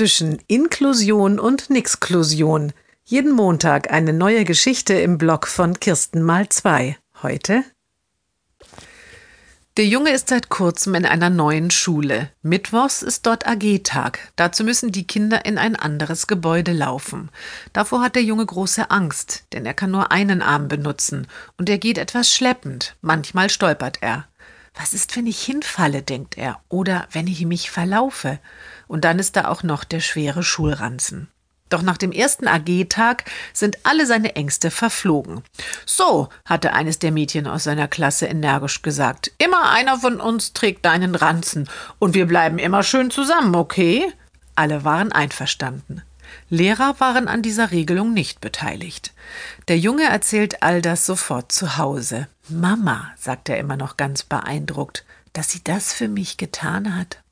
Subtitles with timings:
[0.00, 2.72] zwischen Inklusion und Nixklusion.
[3.04, 6.96] Jeden Montag eine neue Geschichte im Blog von Kirsten mal zwei.
[7.22, 7.64] Heute
[9.76, 12.30] der Junge ist seit kurzem in einer neuen Schule.
[12.40, 14.32] Mittwochs ist dort AG-Tag.
[14.36, 17.28] Dazu müssen die Kinder in ein anderes Gebäude laufen.
[17.74, 21.26] Davor hat der Junge große Angst, denn er kann nur einen Arm benutzen
[21.58, 22.96] und er geht etwas schleppend.
[23.02, 24.29] Manchmal stolpert er.
[24.74, 28.38] Was ist, wenn ich hinfalle, denkt er, oder wenn ich mich verlaufe?
[28.86, 31.28] Und dann ist da auch noch der schwere Schulranzen.
[31.70, 35.42] Doch nach dem ersten AG-Tag sind alle seine Ängste verflogen.
[35.86, 40.84] So, hatte eines der Mädchen aus seiner Klasse energisch gesagt, immer einer von uns trägt
[40.84, 41.68] deinen Ranzen
[42.00, 44.12] und wir bleiben immer schön zusammen, okay?
[44.56, 46.02] Alle waren einverstanden.
[46.48, 49.12] Lehrer waren an dieser Regelung nicht beteiligt.
[49.68, 52.28] Der Junge erzählt all das sofort zu Hause.
[52.48, 57.22] Mama, sagt er immer noch ganz beeindruckt, dass sie das für mich getan hat.